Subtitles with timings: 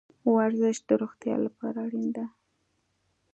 [0.35, 2.25] ورزش د روغتیا لپاره اړین ده